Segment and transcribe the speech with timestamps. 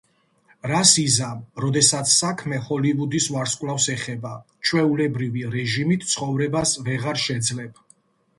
[0.69, 4.33] რას იზამ, როდესაც საქმე ჰოლივუდის ვარსკვლავს ეხება,
[4.71, 7.87] ჩვეულებრივი რეჟიმით ცხოვრებას ვეღარ შეძლებ.